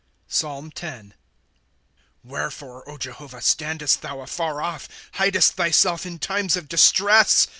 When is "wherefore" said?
2.23-2.97